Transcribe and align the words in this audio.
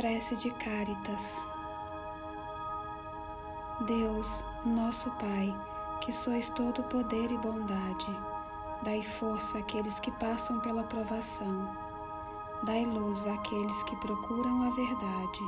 Prece 0.00 0.34
de 0.34 0.50
Cáritas. 0.52 1.46
Deus, 3.82 4.42
nosso 4.64 5.10
Pai, 5.20 5.54
que 6.00 6.10
sois 6.10 6.48
todo 6.48 6.82
poder 6.84 7.30
e 7.30 7.36
bondade, 7.36 8.18
dai 8.82 9.02
força 9.02 9.58
àqueles 9.58 10.00
que 10.00 10.10
passam 10.12 10.58
pela 10.60 10.84
provação, 10.84 11.68
dai 12.62 12.82
luz 12.86 13.26
àqueles 13.26 13.82
que 13.82 13.94
procuram 13.96 14.62
a 14.62 14.70
verdade, 14.70 15.40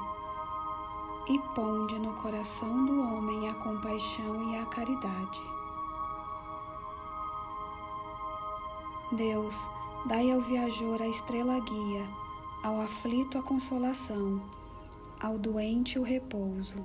e 1.31 1.39
ponde 1.55 1.99
no 1.99 2.13
coração 2.21 2.85
do 2.85 3.01
homem 3.01 3.49
a 3.49 3.55
compaixão 3.55 4.53
e 4.53 4.59
a 4.59 4.67
caridade. 4.67 5.43
Deus, 9.13 9.67
dai 10.05 10.31
ao 10.31 10.43
viajor 10.43 11.01
a 11.01 11.09
estrela 11.09 11.59
guia, 11.59 12.07
ao 12.63 12.81
aflito 12.81 13.37
a 13.39 13.43
consolação, 13.43 14.41
ao 15.21 15.37
doente 15.37 15.99
o 15.99 16.03
repouso. 16.03 16.77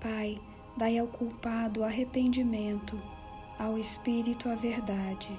Pai, 0.00 0.40
dai 0.76 0.98
ao 0.98 1.08
culpado 1.08 1.82
arrependimento, 1.82 3.00
ao 3.58 3.76
espírito 3.76 4.48
a 4.48 4.54
verdade, 4.54 5.36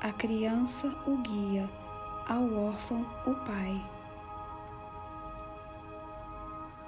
à 0.00 0.10
criança 0.10 0.88
o 1.06 1.18
guia, 1.18 1.68
ao 2.26 2.50
órfão 2.54 3.04
o 3.26 3.34
Pai. 3.44 3.90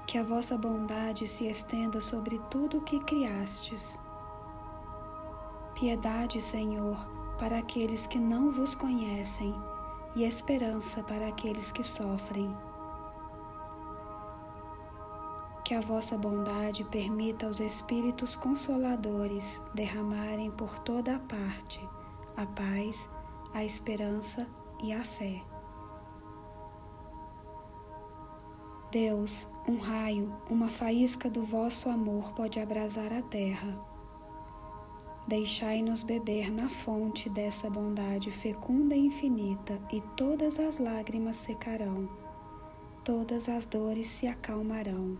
Que 0.06 0.16
a 0.18 0.24
vossa 0.24 0.56
bondade 0.56 1.29
se 1.29 1.46
estenda 1.46 2.01
sobre 2.01 2.38
tudo 2.51 2.79
o 2.79 2.82
que 2.82 2.98
criastes. 3.01 3.98
Piedade, 5.74 6.40
Senhor, 6.40 7.20
para 7.41 7.57
aqueles 7.57 8.07
que 8.07 8.19
não 8.19 8.53
vos 8.53 8.75
conhecem 8.75 9.55
e 10.15 10.24
esperança 10.24 11.02
para 11.02 11.27
aqueles 11.27 11.73
que 11.73 11.82
sofrem. 11.82 12.55
Que 15.65 15.73
a 15.73 15.80
vossa 15.80 16.19
bondade 16.19 16.85
permita 16.85 17.47
aos 17.47 17.59
Espíritos 17.59 18.37
Consoladores 18.37 19.59
derramarem 19.73 20.51
por 20.51 20.80
toda 20.80 21.16
a 21.16 21.19
parte 21.19 21.80
a 22.37 22.45
paz, 22.45 23.09
a 23.54 23.65
esperança 23.65 24.47
e 24.82 24.93
a 24.93 25.02
fé. 25.02 25.43
Deus, 28.93 29.49
um 29.66 29.79
raio, 29.79 30.37
uma 30.51 30.69
faísca 30.69 31.30
do 31.30 31.43
vosso 31.43 31.88
amor 31.88 32.32
pode 32.32 32.60
abrasar 32.60 33.13
a 33.13 33.23
terra 33.23 33.91
Deixai-nos 35.26 36.02
beber 36.02 36.51
na 36.51 36.68
fonte 36.68 37.29
dessa 37.29 37.71
bondade 37.71 38.30
fecunda 38.30 38.96
e 38.96 39.07
infinita, 39.07 39.80
e 39.93 40.01
todas 40.16 40.59
as 40.59 40.79
lágrimas 40.79 41.37
secarão, 41.37 42.09
todas 43.04 43.48
as 43.48 43.66
dores 43.66 44.07
se 44.07 44.26
acalmarão, 44.26 45.18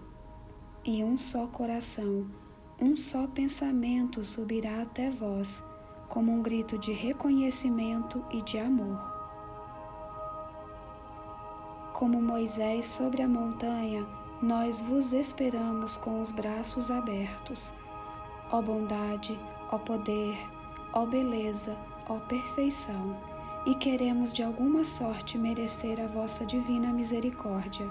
e 0.84 1.05
um 1.05 1.17
só 1.17 1.47
coração, 1.47 2.27
um 2.81 2.97
só 2.97 3.27
pensamento 3.28 4.25
subirá 4.25 4.83
até 4.83 5.11
vós, 5.11 5.62
como 6.09 6.33
um 6.33 6.43
grito 6.43 6.78
de 6.78 6.93
reconhecimento 6.93 8.25
e 8.33 8.43
de 8.43 8.59
amor. 8.59 8.98
Como 11.93 12.21
Moisés 12.21 12.87
sobre 12.87 13.23
a 13.23 13.28
montanha, 13.28 14.06
nós 14.43 14.81
vos 14.81 15.12
esperamos 15.12 15.98
com 15.98 16.21
os 16.23 16.31
braços 16.31 16.91
abertos. 16.91 17.75
Ó 18.53 18.61
bondade, 18.61 19.39
ó 19.70 19.79
poder, 19.79 20.37
ó 20.93 21.06
beleza, 21.06 21.77
ó 22.09 22.19
perfeição, 22.19 23.17
e 23.67 23.75
queremos 23.75 24.33
de 24.33 24.43
alguma 24.43 24.84
sorte 24.84 25.39
merecer 25.39 26.01
a 26.01 26.06
vossa 26.06 26.45
divina 26.45 26.93
misericórdia. 26.93 27.89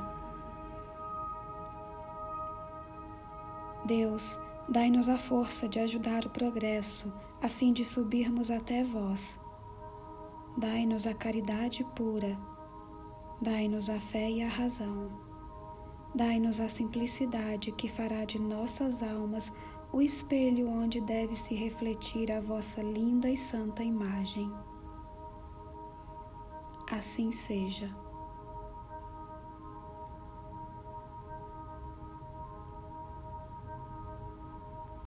Deus, 3.85 4.37
dai-nos 4.67 5.07
a 5.07 5.17
força 5.17 5.67
de 5.67 5.79
ajudar 5.79 6.25
o 6.25 6.29
progresso, 6.29 7.11
a 7.41 7.47
fim 7.47 7.71
de 7.71 7.85
subirmos 7.85 8.51
até 8.51 8.83
vós. 8.83 9.39
Dai-nos 10.57 11.07
a 11.07 11.13
caridade 11.13 11.85
pura, 11.95 12.37
dai-nos 13.41 13.89
a 13.89 13.99
fé 13.99 14.29
e 14.29 14.43
a 14.43 14.47
razão. 14.49 15.09
Dai-nos 16.13 16.59
a 16.59 16.67
simplicidade 16.67 17.71
que 17.71 17.87
fará 17.87 18.25
de 18.25 18.41
nossas 18.41 19.01
almas 19.01 19.53
o 19.91 20.01
espelho 20.01 20.69
onde 20.69 21.01
deve 21.01 21.35
se 21.35 21.55
refletir 21.55 22.31
a 22.31 22.39
vossa 22.39 22.81
linda 22.81 23.29
e 23.29 23.35
santa 23.35 23.83
imagem. 23.83 24.51
Assim 26.89 27.31
seja. 27.31 27.93